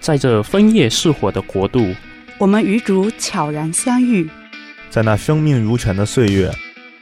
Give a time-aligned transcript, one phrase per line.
[0.00, 1.94] 在这枫叶似火的国度，
[2.38, 4.28] 我们与主悄然相遇，
[4.88, 6.50] 在那生命如泉的岁月，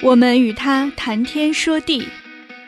[0.02, 2.08] 我们与他谈天说地，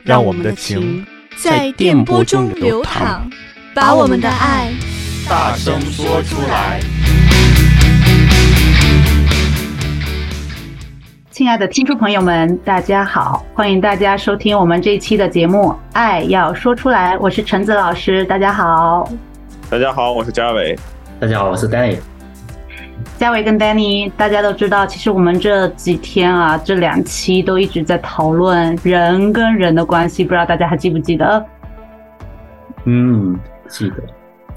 [0.04, 1.04] 让我们的情
[1.36, 3.28] 在电波中流淌，
[3.74, 4.70] 把我们的爱
[5.28, 6.80] 大声说出来。
[11.32, 19.10] 亲爱的听众朋友们，大家好，欢迎大家收听我们这一期的节目《爱要说出来》，我是橙子老师，大家好。
[19.70, 20.76] 大家好，我是嘉伟。
[21.20, 21.96] 大家好，我是 Danny。
[23.16, 31.46] 嘉伟跟 Danny，大家都知道，其实我们这几天啊，这两期都一直在讨论人跟人的关系，不知道大家还记不记得？
[32.84, 34.02] 嗯，记得。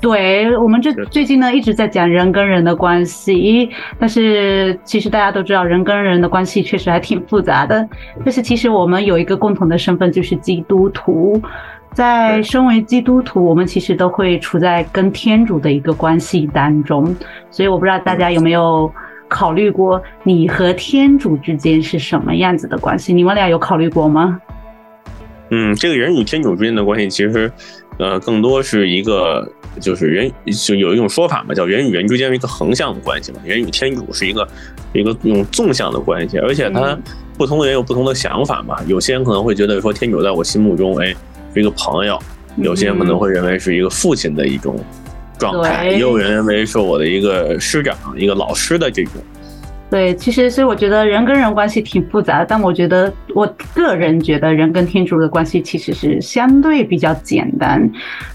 [0.02, 7.88] 对，我们这最近呢一直在讲人跟人的关系，但是其实大家都知道，人跟人的关系确实还挺复杂的。
[8.26, 11.40] 但是其实我们有一个共同的身份，就是基督徒。
[11.94, 17.16] 在身为基督徒，我们其实都会处在跟天主的一个关系当中，
[17.52, 18.92] 所以我不知道大家有没有
[19.28, 23.14] 考虑过，你和天主之间是什么样子的关系？
[23.14, 24.40] 你们俩有考虑过吗？
[25.52, 27.52] 嗯，这个人与天主之间的关系，其实，
[28.00, 29.48] 呃，更多是一个，
[29.80, 30.32] 就是人
[30.66, 34.48] 就有一种说法嘛，叫人与人之间是一个横向的关系嘛，人与天主是一个
[34.94, 36.98] 一个用纵向的关系，而且他
[37.38, 41.14] 不同的人有不同的想法嘛，有些人可能会觉得说天主在我心目中，哎。
[41.54, 42.20] 是一个朋友，
[42.58, 44.78] 有些人可能会认为是一个父亲的一种
[45.38, 49.14] 状态，也有人认为是我的一个师长、一个老师的这种。
[49.94, 57.88] 对，其实所以我觉得人跟人关系挺复杂，但我觉得我个人觉得人跟天主的关系其实是相对比较简单。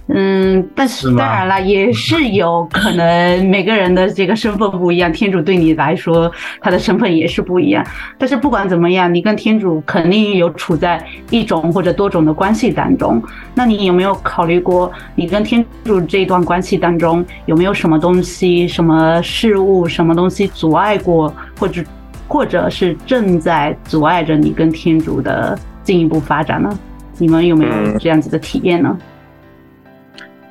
[0.07, 7.85] 嗯，但是当然了，也是有可能每个人的这个身份不一样，天主对你来说他的身份也是不一样。
[8.17, 13.21] 但是不管怎么样，你跟天主肯定有处在一种或者多种的关系当中。
[13.53, 21.83] 那你有没有考虑过，你跟天主这一段关系当中有没有什么东西、什么事物、什么东西阻碍过，或者
[22.29, 26.79] 或者是正在阻碍着你跟天主的进一步发展呢？
[27.19, 28.97] 你们有没有这样子的体验呢？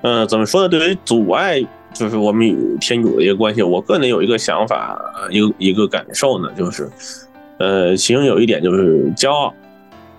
[0.01, 0.69] 嗯呃，怎么说呢？
[0.69, 1.59] 对于阻碍，
[1.91, 4.99] 就是我们与天主的一个关系，我个人有一个想法，
[5.31, 6.87] 一个一个感受呢，就是，
[7.57, 9.53] 呃，其中有一点就是骄傲，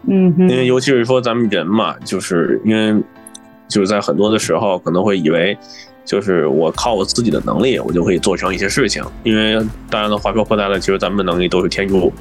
[0.08, 3.00] 嗯，因为尤其是说咱们人嘛，就是因为
[3.68, 5.56] 就是在很多的时候可能会以为，
[6.08, 9.04] 就是我靠我自己的能力，我就可以做成一些事情。
[9.22, 12.12] 因为当然了话说回来了，其实咱们的能力都是天主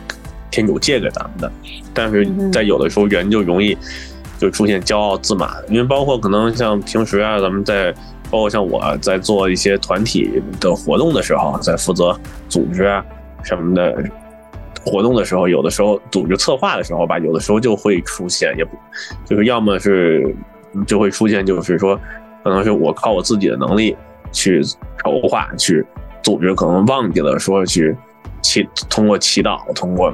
[0.51, 1.51] 天主借给咱们的，
[1.93, 3.75] 但是在有的时候人就容易。
[4.39, 7.91] 就出现骄傲自满，因为包括可能像平时啊，咱们在
[8.29, 12.15] 包括像我在做一些团体的活动的时候，在负责
[12.47, 13.03] 组织啊
[13.41, 13.97] 什么的
[14.85, 18.77] 活动的时候，有的时候组织策划的时候吧，有的时候就会出现，也不
[19.25, 20.35] 就是要么是
[20.85, 21.99] 就会出现，就是说
[22.43, 23.95] 可能是我靠我自己的能力
[24.31, 24.61] 去
[25.03, 25.85] 筹划去
[26.23, 27.95] 组织，可能忘记了说去
[28.41, 30.13] 祈通过祈祷，通过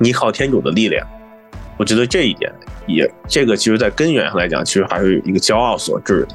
[0.00, 1.06] 依靠天主的力量，
[1.76, 2.52] 我觉得这一点。
[2.86, 6.28] 也，这个其实，在根源上来讲，其实还是一个骄傲所致的，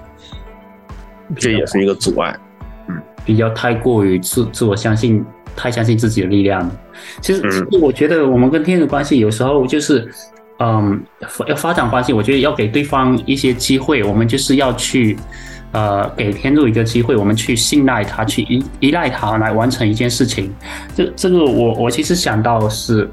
[1.35, 2.37] 这也是一个阻碍。
[2.87, 6.69] 嗯，比较太过于自自我相信，太相信自己的力量。
[7.21, 10.07] 其实，其实我觉得我们跟天主关系有时候就是，
[10.59, 11.03] 嗯，
[11.47, 14.03] 要发展关系，我觉得要给对方一些机会。
[14.03, 15.17] 我们就是要去，
[15.71, 20.53] 呃，给天主一个机会，我们去信赖他，去依依赖他来完成一件事情。
[20.95, 23.09] 这这个我我其实想到是，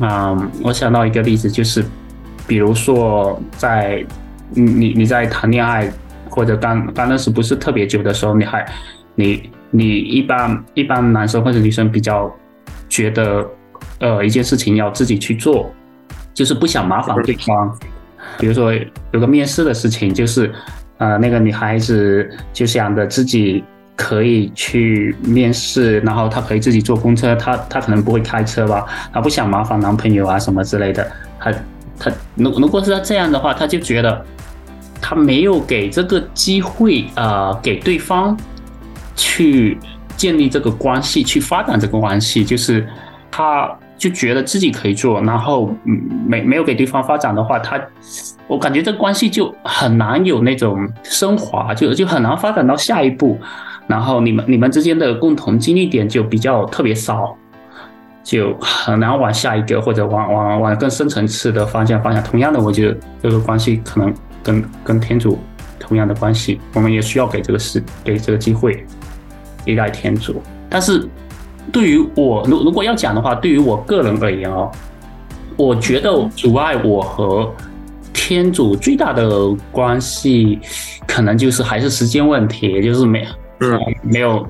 [0.00, 1.84] 嗯，我想到一个例子就是。
[2.46, 4.06] 比如说在，在
[4.54, 5.92] 你你你在谈恋爱
[6.30, 8.66] 或者刚刚认识不是特别久的时候，你还
[9.14, 12.34] 你你一般一般男生或者女生比较
[12.88, 13.46] 觉得，
[13.98, 15.70] 呃，一件事情要自己去做，
[16.38, 17.76] 就是不想麻烦对方。
[18.38, 18.72] 比如说
[19.10, 20.52] 有个面试的事情，就是
[20.98, 23.64] 呃那个女孩子就想着自己
[23.96, 31.10] 可以去面试，然后她可以自己坐公车，她她可能不会开车吧，她不想麻烦男朋友啊什么之类的，
[31.40, 31.52] 她。
[31.98, 34.24] 她如如果是她这样的话，她就觉得
[35.00, 38.38] 她没有给这个机会啊、给对方
[39.16, 39.76] 去
[40.16, 42.86] 建立这个关系，去发展这个关系，就是
[43.32, 43.68] 他
[43.98, 47.78] 就觉得自己可以做，然后嗯，没没有给对方发展的话，他
[48.46, 53.38] 我感觉这关系就很难有那种升华，就就很难发展到下一步，
[53.86, 57.36] 然后你们你们之间的共同经历点就比较特别少。
[58.24, 62.22] 就很难往下一个或者往往往更深层次的方向方向。
[62.22, 64.12] 同样的，我觉得这个关系可能
[64.42, 65.38] 跟跟天主
[65.80, 68.84] 同样的关系，我们也需要给这个事给这个机会
[69.64, 70.42] 依赖天主。
[70.68, 71.08] 但是
[71.72, 74.70] 对于我，如如果要讲的话，对于我个人而言哦，
[75.56, 77.52] 我觉得阻碍我和
[78.12, 80.58] 天主最大的关系，
[81.06, 83.26] 可能就是还是时间问题，就是没
[83.60, 84.46] 嗯没有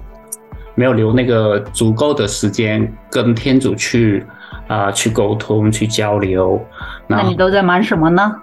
[0.75, 4.25] 没有留那个足够的时间跟天主去
[4.67, 6.61] 啊、呃、去沟通去交流。
[7.07, 8.35] 那你都在忙什么呢？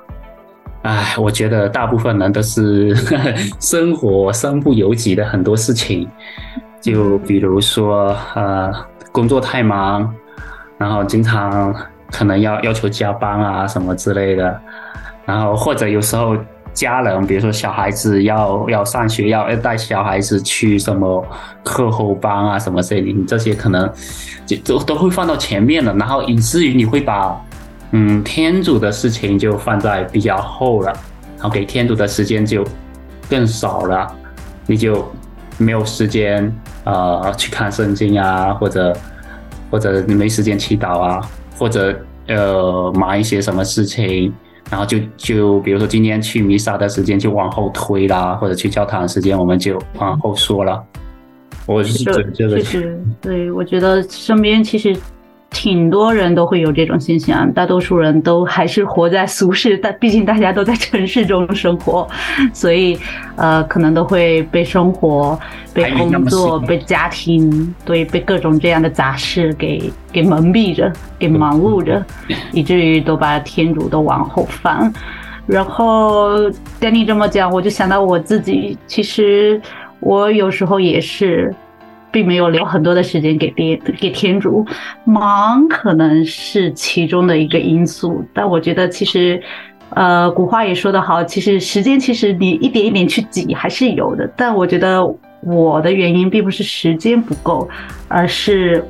[0.81, 6.07] 哎，我觉得大部分人都是呵 呵生活身不由己的很多事情，
[6.85, 8.71] 就比如说呃
[9.11, 10.13] 工作太忙，
[10.77, 11.73] 然后经常
[12.11, 14.61] 可能要要求加班啊什么之类的，
[15.25, 16.37] 然后或者有时候
[16.73, 21.25] 家人，比如说小孩子要要上学，要要带小孩子去什么
[21.63, 23.91] 课后班啊什么之类的，你这些可能
[24.45, 27.35] 就都都会放到前面了，然后以至于你会把。
[27.91, 30.91] 嗯，天主的事情就放在比较后了，
[31.37, 32.65] 然后给天主的时间就
[33.29, 34.11] 更少了，
[34.65, 35.09] 你就
[35.57, 36.53] 没有时间
[36.83, 38.95] 呃去看圣经啊，或者
[39.71, 41.21] 或者你没时间祈祷啊，
[41.57, 41.97] 或者
[42.27, 44.33] 呃忙一些什么事情，
[44.69, 50.83] 然后就就比如说今天去弥撒的时间就往后推啦，或者去教堂的时间我们就往后说了。
[51.65, 54.95] 我是觉得，确实对，我觉得身边其实。
[55.57, 62.05] 挺多人都会有这种现象，大多数人都还是活在俗世，但毕竟大家都在城市中生活，
[62.51, 62.99] 所以
[63.37, 65.39] 呃，可能都会被生活、
[65.73, 72.05] 被工作、被家庭，对，被各种这样的杂事给给蒙蔽着， 给忙碌着，
[72.51, 74.93] 以至于都把天主都往后放。
[75.47, 76.31] 然后
[76.81, 79.61] 跟你这么讲，我就想到我自己，其实
[80.01, 81.55] 我有时候也是。
[82.15, 84.65] 并没有留很多的时间给天给天主，
[85.03, 89.37] 忙可能是其中的一个因素，但我觉得其实，
[89.89, 95.05] 呃，古话也说得好，其实时间其实你一点一点去挤还是有的，但我觉得
[95.41, 97.67] 我的原因并不是时间不够，
[98.07, 98.81] 而是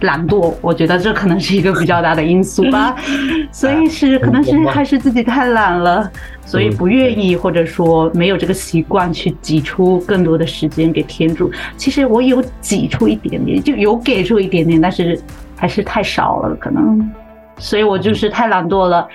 [0.00, 2.96] 懒惰，我觉得这可能是一个比较大的因素吧，
[3.52, 6.10] 所以是可能是还是自己太懒了。
[6.42, 11.48] 所以不愿意，或者说没有这个习惯去挤出更多的时间给天主。
[11.76, 15.16] 其实我有挤出一点点，就有给出一点点，但是
[15.54, 17.08] 还是太少了，可能。
[17.56, 19.06] 所以我就是太懒惰了，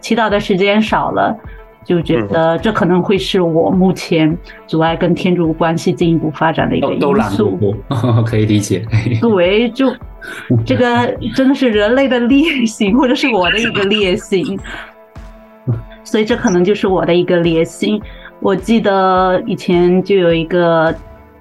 [0.00, 1.36] 祈祷的时间少了，
[1.84, 4.36] 就觉得这可能会是我目前
[4.68, 7.00] 阻碍跟天主关系进一步发展的一个因素。
[7.00, 7.74] 都懒惰，
[8.22, 8.84] 可以理解。
[9.20, 9.92] 对，就
[10.64, 14.58] 这个真的是人类的劣性，或者是我的一个劣性。
[16.02, 18.00] 所以这可能就是我的一个劣性。
[18.40, 20.94] 我记得以前就有一个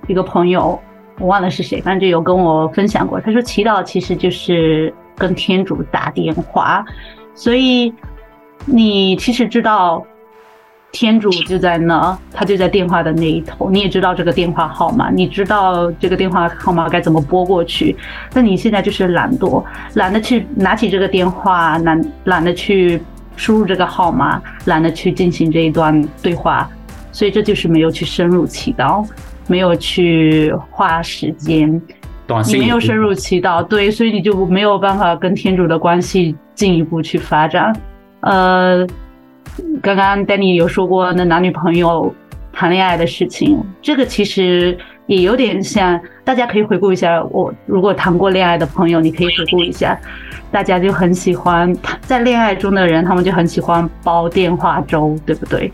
[0.08, 0.80] 一个朋友，
[1.20, 3.20] 我忘了是谁，反正就有跟我分享过。
[3.20, 6.86] 他说祈祷其实就是跟天主打电话，
[7.36, 7.94] 所以
[8.66, 10.02] 你其实知道
[10.94, 17.94] 天主就在那，他就在电话的那一头，你也知道这个电话号码，你知道这个电话号码该怎么拨过去。
[18.34, 19.62] 那你现在就是懒惰，
[19.96, 23.02] 懒得去拿起这个电话，懒懒得去。
[23.36, 26.70] 输入这个号码，懒得去进行这一段对话，
[27.12, 29.04] 所以这就是没有去深入祈祷，
[29.48, 31.82] 没有去花时间，
[32.48, 37.76] 你没有深入祈祷，对，所以你就没有办法跟天主的关系进一步去发展。
[38.20, 38.86] 呃，
[39.82, 42.14] 刚刚 Danny 有说过那男女朋友
[42.52, 44.78] 谈恋爱的事情，这个其实
[45.08, 50.00] 也有点像，大家可以回顾一下，我如果谈过恋爱的朋友，你可以回顾一下。
[50.52, 55.72] 大家就很喜欢在恋爱中的人，他们就很喜欢煲电话粥，对不对？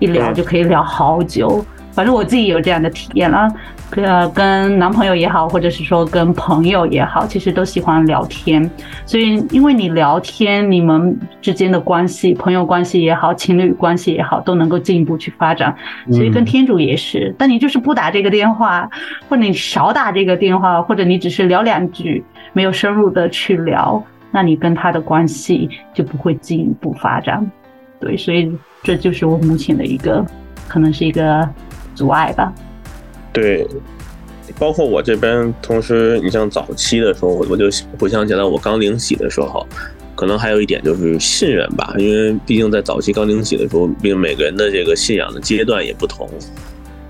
[0.00, 1.64] 一聊就可以聊好久。
[1.98, 3.52] 反正我自己有这样的体验啦，
[3.96, 8.70] 呃，跟男朋友也好，或者是说跟朋友也好，其实都喜欢聊天。
[9.04, 15.74] 所以，因为你聊天，你们之间的关系，朋友关系也好，情侣关系也好，都能够进一步去发展。
[16.12, 18.88] 所以跟天主也是，但你就是不打这个电话，
[19.28, 24.00] 或者你少打这个电话，或者你只是聊两句，没有深入的去聊。
[24.30, 27.44] 那你跟他的关系就不会进一步发展，
[27.98, 30.24] 对，所以这就是我目前的一个，
[30.68, 31.48] 可能是一个
[31.98, 32.52] 阻碍吧。
[33.32, 33.66] 对，
[34.58, 37.66] 包括我这边，同时你像早期的时候，我就
[37.98, 39.66] 回想起来，我刚领洗的时候，
[40.14, 46.28] 可能还有一点就是信任吧，因为毕竟在早期刚领洗的时候，并每个人的这个信仰的阶段也不同，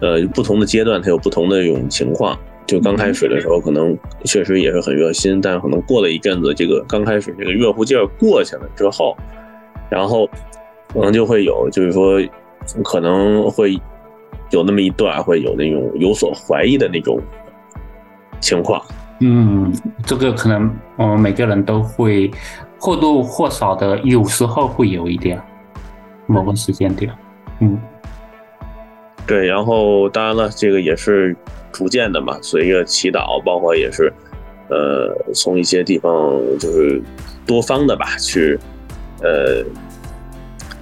[0.01, 2.39] 呃，不同的阶段它有不同的这种情况。
[2.67, 9.17] 就刚开始的时候，可能确实也是很热心，但是可能过了一阵子，这个刚开始这个热乎劲儿过去了之后，
[9.89, 10.29] 然后
[10.93, 12.21] 可能就会有，就是说
[12.85, 13.75] 可能会
[14.51, 17.21] 有那么一段会有那种有所怀疑的那种
[18.41, 18.83] 情况。
[19.21, 19.73] 嗯，
[20.05, 22.31] 这个可能我们每个人都会
[22.79, 25.41] 或多或少的，有时候会有一点
[26.27, 27.13] 某个时间点。
[27.61, 27.79] 嗯，
[29.27, 31.37] 对，然后当然了，这个也是。
[31.71, 34.13] 逐渐的嘛，随着祈祷，包括也是，
[34.69, 36.11] 呃，从一些地方
[36.59, 37.01] 就是
[37.47, 38.59] 多方的吧，去，
[39.23, 39.63] 呃，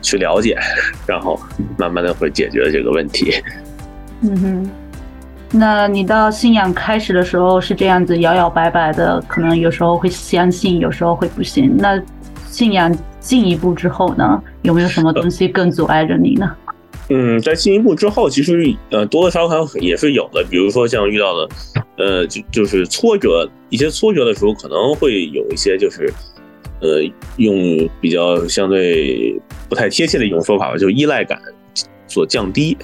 [0.07, 0.57] 去了解，
[1.07, 1.39] 然后
[1.77, 3.35] 慢慢的会解决这个问题。
[4.23, 4.71] 嗯哼，
[5.51, 11.77] 那你到信仰开始的时候是这样子摇摇摆摆的，可能有时候会相信，有时候会不信。
[11.77, 12.01] 那
[12.49, 16.51] 信仰进一步之后呢，有没有什么东西更阻碍着你呢？
[17.09, 21.49] 嗯，在进一步之后，其实呃多多少少也是有的，比如说像遇到的，
[21.99, 26.13] 呃就就是挫折，一些挫折的时候，可能会有一些就是，
[26.80, 27.02] 呃
[27.37, 31.38] 用比较相对不太贴切的一种说法吧，就依赖感
[32.06, 32.76] 所降低。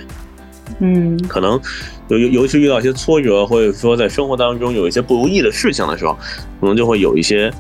[0.81, 1.61] 嗯，可能
[2.09, 6.15] 尤尤尤其遇到一些挫折，或者说在生活当中有一些不如意的事情的时候，
[6.61, 7.53] 可能就会有一些。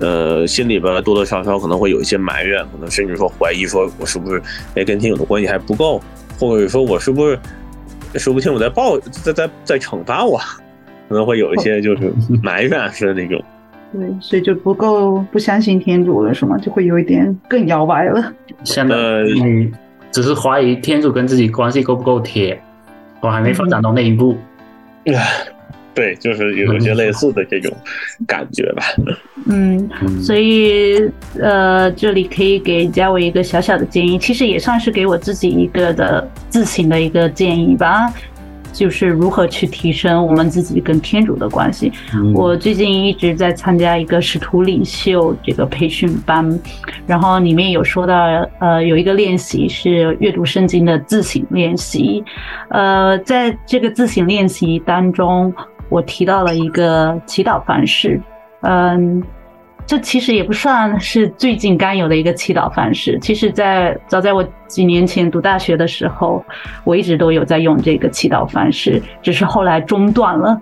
[0.00, 4.42] 呃，心里边多多少少可能会有一些埋怨，可能甚至说怀疑，说我是不是
[4.74, 6.02] 哎跟天主的关系还不够，
[6.36, 7.38] 或者说我是不是
[8.16, 10.36] 说不清我在报在在在惩罚我，
[11.08, 12.12] 可能会有一些就是
[12.42, 13.42] 埋怨式的那种。
[13.96, 16.58] 对，所以就不够不相信天主了，是吗？
[16.58, 18.32] 就会有一点更摇摆了。
[18.64, 19.72] 现在你，
[20.10, 22.60] 只是怀疑天主跟自己关系够不够铁，
[23.20, 24.36] 我还没发展到那一步。
[25.04, 25.14] 嗯
[25.94, 27.72] 对，就是有一些类似的这种
[28.26, 28.82] 感觉吧。
[29.46, 29.88] 嗯，
[30.20, 31.08] 所以
[31.40, 38.12] 呃，这里可以给嘉伟一个小小的建议，其实也算是给我自己一个的自省的一个建议吧。
[38.74, 41.90] 就是如何去提升我们自己跟天主的关系。
[42.12, 46.60] 嗯、我最近一直在参加一个使徒领袖这个培训班，
[47.06, 48.14] 然后里面有说到，
[48.58, 52.22] 呃，有一个练习是阅读圣经的自省练习。
[52.68, 55.54] 呃，在这个自省练习当中。
[55.90, 58.20] 我提到了一个祈祷方式，
[58.62, 59.22] 嗯，
[59.86, 63.18] 这其实也不算是最近刚有的一个祈祷方式。
[63.20, 66.42] 其实在，在早在我几年前读大学的时候，
[66.84, 70.60] 我一直都有在用这个祈祷方式，只是后来中断了。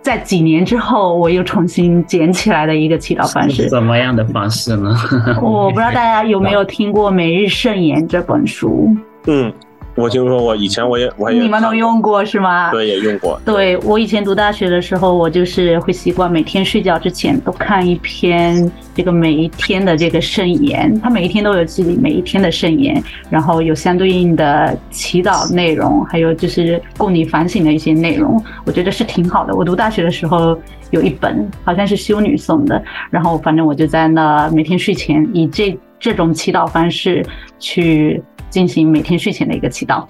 [0.00, 3.68] 在几年之后，我又重新捡起来的一个祈祷方式。
[3.68, 4.96] 怎么样的方式呢？
[5.40, 8.88] 我不知道大家有没有听过《每日圣言》这本书。
[9.26, 9.52] 嗯。
[9.94, 12.70] 我听说过，以前我也我也你们都用过是吗？
[12.70, 13.38] 对，也用过。
[13.44, 29.54] 对，我以前读大学的时候，我就是会习惯每天睡觉之前都看一篇这个每一天的这个圣言，它每一天都有自己每一天的圣言，然后有相对应的祈祷内容，还有就是供你反省的一些内容，我觉得是挺好的。
[29.54, 30.58] 我读大学的时候
[30.90, 37.24] 有一本，好像是修女送的，然后反正我就在那每天睡前以这这种祈祷方式
[37.58, 38.20] 去。
[38.52, 40.04] 进行每天睡前的一个祈祷，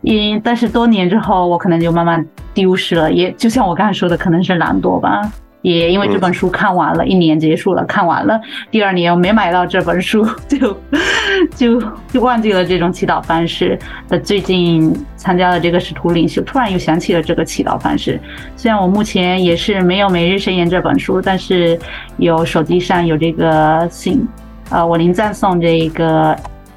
[0.00, 5.32] 因但是多年之后，我可能就慢慢丢失了，也就像我刚才说的，可能是懒惰吧。
[5.62, 8.38] 也因为这本书看完了，一年结束了，看完了，
[8.70, 10.76] 第二年我没买到这本书，就
[11.54, 13.78] 就就忘记了这种祈祷方式。
[14.08, 18.20] 那最近参加了这个使徒领袖，突然又想起了这个祈祷方式。
[18.56, 21.78] 虽然我目前也是没有《每日圣言》这本书，但是
[22.18, 24.26] 有手机上有这个信，
[24.70, 26.36] 呃，我临赞送这一个。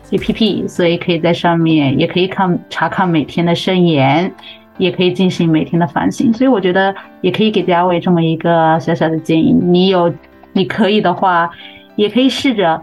[0.09, 4.33] APP，所以可以在上面，也可以看查看每天的圣言，
[4.77, 6.31] 也可以进行每天的反省。
[6.31, 9.51] 所以我觉得也可以给家纬这么一个小小的建议。
[9.51, 10.09] 你有，
[10.53, 11.49] 你可以的话，
[11.97, 12.81] 也可以试着，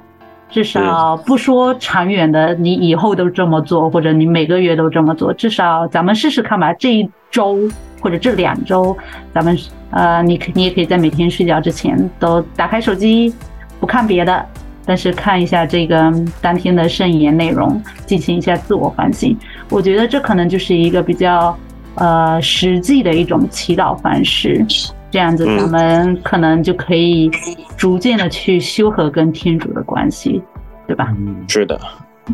[0.51, 6.75] 至少不说长远的，你以后都这么做，或者你每个月都这么做，至少咱们试试看吧。
[6.75, 7.59] 这一周
[8.03, 8.95] 或者这两周，
[9.33, 9.57] 咱们
[9.93, 13.35] 呃，你可你也可以在每天睡觉之前都打开手机，
[13.81, 14.47] 不看别的。
[14.87, 19.37] 但是看一下这个当天的圣言内容，进行一下自我反省，
[19.71, 21.57] 我觉得这可能就是一个比较
[21.95, 24.65] 呃实际的一种祈祷方式。
[25.11, 27.31] 这样子，咱们可能就可以
[27.77, 30.43] 逐渐的去修和跟天主的关系，
[30.89, 31.15] 对吧？
[31.17, 31.81] 嗯，是的。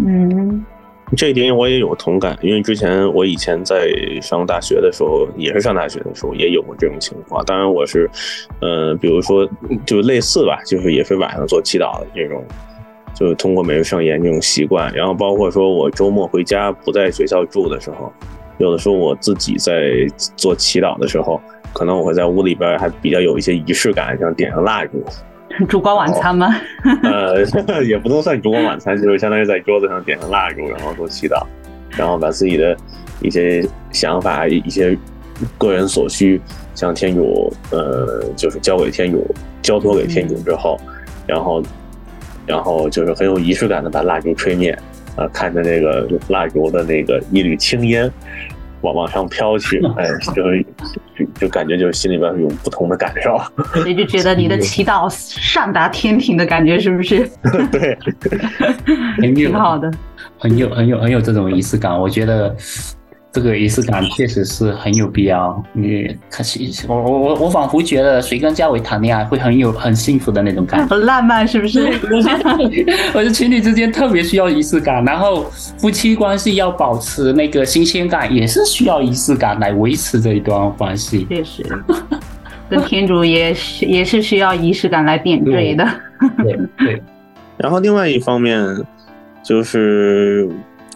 [0.03, 0.65] 嗯。
[1.17, 3.91] 这一点我也有同感，因为之前我以前在
[4.23, 7.45] 上大学的时候，也是上大学的时候也有过这种情况。
[7.45, 8.09] 当然我是，
[8.61, 9.49] 呃，比如说
[9.85, 12.45] 就类似吧，就是也是晚上做祈祷的这种，
[13.13, 14.93] 就是通过每日圣言这种习惯。
[14.95, 18.13] 然后包括说我周末回家不在学校住的时候，
[18.59, 21.41] 有的时候我自己在做祈祷的时候，
[21.73, 25.05] 可能我会在屋里边还比较有一些仪式感，像点上蜡烛。
[25.69, 26.55] 烛光晚餐吗？
[27.03, 27.45] 呃，
[27.85, 31.45] 也不能算烛光晚餐，就是相当于在桌子上点上蜡烛，然后做祈祷，
[31.97, 32.77] 然后把自己的
[33.21, 34.97] 一些想法、一些
[35.59, 36.41] 个人所需
[36.75, 40.79] 向天主，呃，就是交给天主，交托给天主之后，
[41.27, 41.63] 然后，
[42.47, 44.71] 然后就是很有仪式感的把蜡烛吹灭，
[45.17, 48.11] 啊，看着那个蜡烛的那个一缕青烟。
[48.83, 50.67] 往往上飘去， 哎，就是
[51.19, 53.39] 就就感觉就是心里边有不同的感受，
[53.75, 57.29] 所以就觉得你的祈祷上达天庭的感觉是不是？
[57.71, 57.97] 对，
[59.35, 59.91] 挺好的，
[60.39, 61.99] 很有很有很有这种仪式感。
[61.99, 62.55] 我觉得，
[63.33, 65.63] 这个仪式感确实是很有必要。
[65.73, 71.87] 你可惜，我我我我仿佛觉得谁跟嘉伟谈恋爱会很有很幸福的那种感觉，很浪漫是不是？
[72.11, 75.45] 我觉得，我觉得情侣之间特别需要仪式感，然后
[75.79, 81.25] 夫妻关系要保持那个新鲜感，也是需要仪式感来维持这一段关系。
[81.29, 81.65] 确实，
[82.69, 85.89] 跟天主也是也是需要仪式感来点缀的。
[86.39, 86.67] 对对。
[86.79, 87.03] 对
[87.59, 88.59] 然后另外一方面，
[89.43, 90.49] 就是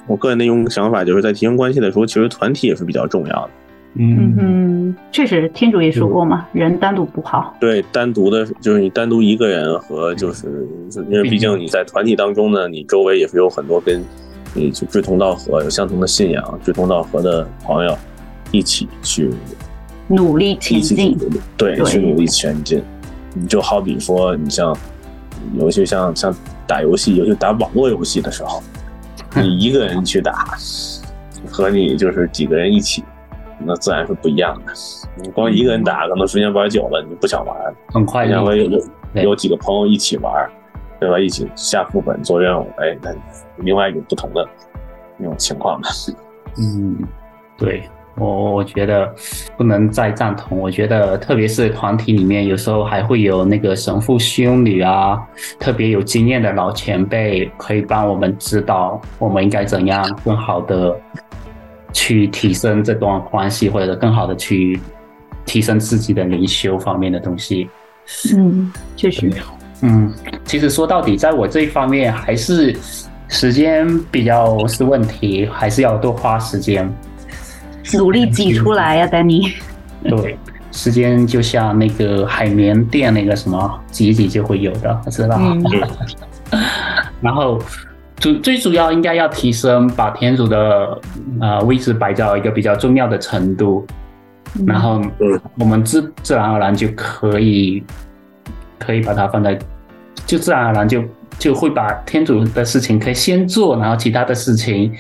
[0.07, 3.51] 我个人的一种想法，就是在提升关系的时候，其实团体也是比较重要的。
[3.95, 7.57] 嗯嗯，确实，天主也说过嘛，人单独不好。
[7.61, 10.67] 对，单独的，就是你单独一个人和就是，
[11.09, 14.03] 因为毕竟你在团体当中呢，你周围也是有很多跟
[14.53, 17.97] 你就志同道合、有相同的信仰、志同道合的朋友，
[18.51, 19.31] 一起去
[20.09, 21.17] 努力前进。
[21.57, 22.83] 对，去努力前进。
[23.33, 24.77] 你就好比说，你像，
[25.59, 26.35] 尤其像像。
[26.67, 28.63] 打游戏，尤其打网络游戏的时候，
[29.37, 30.57] 你一个人去打，
[31.51, 33.05] 和你就是几个人一起，
[33.59, 34.73] 那自然是不一样的。
[35.17, 37.57] 你光一个人打，可能时间玩久了，你不想玩。
[37.89, 38.81] 很快，然后有
[39.15, 40.49] 有几个朋友一起玩，
[41.01, 41.19] 对吧？
[41.19, 43.11] 一起下副本做任务，哎，那
[43.59, 44.47] 另外一种不同的
[45.17, 45.89] 那种情况的。
[46.59, 46.97] 嗯，
[47.57, 47.89] 对。
[48.17, 49.13] 我我觉得
[49.57, 50.59] 不能再赞同。
[50.59, 55.21] 我觉得，特别是团体里面，有时候还会有那个神父、修女啊，
[55.59, 60.97] 特别有经验的老前辈，可以帮我们指导我们应该怎样更好的
[61.93, 64.79] 去提升这段关系，或者更好的去
[65.45, 67.69] 提升自己的灵修方面的东西。
[68.37, 69.31] 嗯，确实。
[69.83, 70.13] 嗯，
[70.45, 72.75] 其实说到底，在我这一方面，还是
[73.29, 76.89] 时间比较是问题，还是要多花时间。
[77.93, 79.53] 努力挤出来呀，丹尼。
[80.03, 80.37] 对，
[80.73, 85.57] 时间就像那个海绵垫那个什么，挤一挤就会有的，知道吗？
[86.51, 86.61] 嗯、
[87.21, 87.59] 然后
[88.17, 91.01] 主最主要应该要提升，把天主的
[91.41, 93.87] 呃位置摆到一个比较重要的程度，
[94.59, 95.01] 嗯、然后
[95.59, 97.83] 我们自自然而然就可以
[98.79, 99.59] 可以把它放在，
[100.27, 101.03] 就自然而然就
[101.39, 104.93] 就会把天主的事情可以先做，然后其他的事情。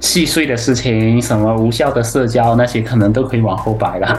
[0.00, 4.18] 细碎的事情，什么无效的社交，那些可能都可以往后摆了。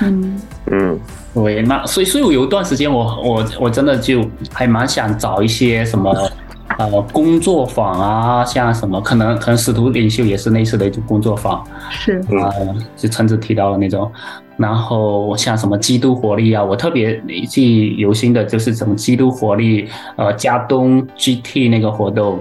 [0.00, 0.98] 嗯嗯，
[1.34, 6.10] 对，那所以所以我有一段时间我，我我我真的就还蛮想找一些什么
[6.78, 14.10] 呃工作坊啊，像什么可能可能使徒领袖也是类似的一种工作坊，是啊、呃，就陈子提到的那种。
[14.56, 22.38] 然后像什么基督活力啊，我特别记忆犹新的就是什么基督活力，呃，加东 GT 那个活动。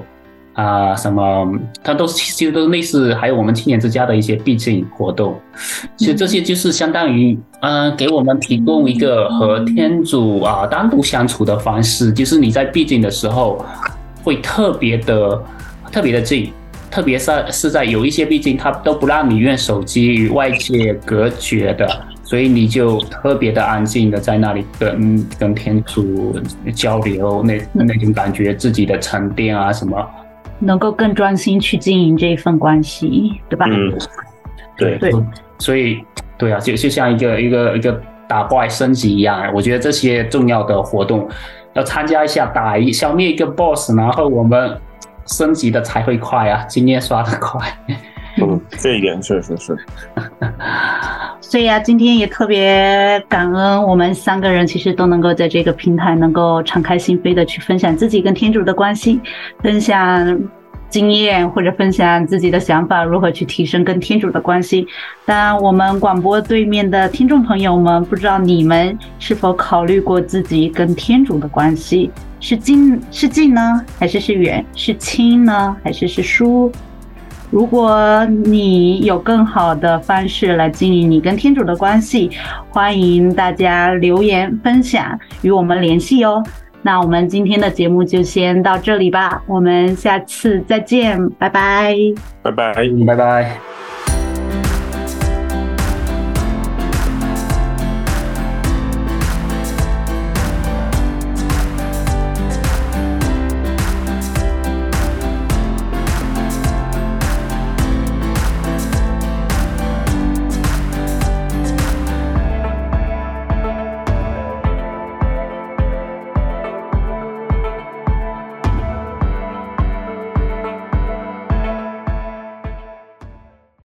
[0.53, 1.59] 啊，什么？
[1.81, 5.39] 它都其实都类似，还有我们青年之家的一些避静活动。
[5.95, 12.11] 其实这些就是相当于，嗯、呃，给我们提供一个和天主啊单独相处的方式。
[12.11, 13.65] 就是你在避境的时候，
[14.23, 15.41] 会特别的、
[15.89, 16.51] 特别的近，
[16.89, 21.87] 特别是是在有一些毕竟，它都不让你用手机与外界隔绝的，
[22.25, 26.37] 所以你就特别的安静的在那里跟跟天主
[26.75, 29.97] 交流，那那种感觉，自己的沉淀啊什么。
[30.61, 33.65] 能够更专心去经营这一份关系，对吧？
[33.67, 33.91] 嗯，
[34.77, 35.11] 对对，
[35.57, 36.03] 所以
[36.37, 41.27] 对啊，就就像一个一个一个打怪升级一样，我觉得这些重要的活动
[41.73, 44.79] 要参加一下，打一消灭一个 BOSS，然后我们
[45.25, 47.67] 升级的才会快啊，经验刷的快。
[48.37, 49.75] 嗯，这一点确实是。
[51.51, 59.19] 所以啊，今天也特别感恩我们三个人，其实都能够在这个平台能够敞开心扉的去分享自己跟天主的关系，
[59.61, 60.39] 分享
[60.87, 64.87] 经验或者分享自己的想法，如何去提升跟天主的关系。
[65.25, 72.09] 当然，我们广播对面的听众朋友们，不知道你们是否考虑过自己跟天主的关系，
[72.39, 74.65] 是近是近呢，还是是远？
[74.73, 76.71] 是亲呢，还是是疏？
[77.51, 82.31] 如果你有更好的方式来经营你跟天主的关系，
[82.69, 86.41] 欢迎大家留言分享，与我们联系哦。
[86.81, 91.93] 那我们今天的节目就先到这里吧，我们下次再见，拜拜，
[92.41, 92.73] 拜拜，
[93.05, 93.57] 拜拜。